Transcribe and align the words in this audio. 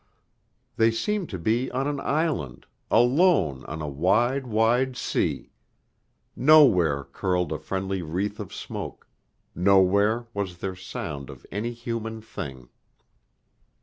They 0.77 0.89
seemed 0.89 1.29
to 1.29 1.37
be 1.37 1.69
on 1.69 1.85
an 1.85 1.99
island, 1.99 2.65
alone 2.89 3.63
on 3.65 3.83
a 3.83 3.87
wide, 3.87 4.47
wide 4.47 4.97
sea. 4.97 5.51
Nowhere 6.35 7.03
curled 7.03 7.51
a 7.51 7.59
friendly 7.59 8.01
wreath 8.01 8.39
of 8.39 8.51
smoke; 8.51 9.07
nowhere 9.53 10.25
was 10.33 10.57
there 10.57 10.75
sound 10.75 11.29
of 11.29 11.45
any 11.51 11.71
human 11.71 12.19
thing. 12.19 12.69